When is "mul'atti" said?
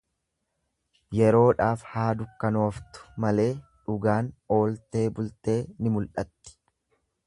5.99-6.61